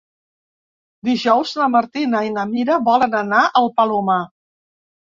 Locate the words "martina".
1.75-2.25